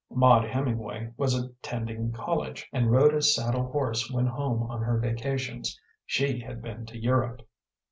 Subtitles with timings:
[0.09, 5.79] Maud Hemingway was attending college, and rode a saddle horse when home on her vacations.
[6.07, 7.47] She had been to Europe.